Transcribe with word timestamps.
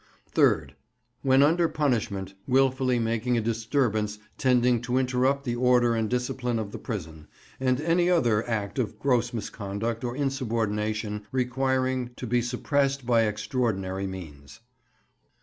3rd. 0.33 0.71
When 1.21 1.43
under 1.43 1.69
punishment, 1.69 2.33
wilfully 2.47 2.97
making 2.97 3.37
a 3.37 3.39
disturbance 3.39 4.17
tending 4.35 4.81
to 4.81 4.97
interrupt 4.97 5.43
the 5.43 5.55
order 5.55 5.93
and 5.93 6.09
discipline 6.09 6.57
of 6.57 6.71
the 6.71 6.79
prison, 6.79 7.27
and 7.59 7.79
any 7.79 8.09
other 8.09 8.43
act 8.49 8.79
of 8.79 8.97
gross 8.97 9.31
misconduct 9.31 10.03
or 10.03 10.15
insubordination 10.15 11.27
requiring 11.31 12.09
to 12.15 12.25
be 12.25 12.41
suppressed 12.41 13.05
by 13.05 13.27
extraordinary 13.27 14.07
means. 14.07 14.61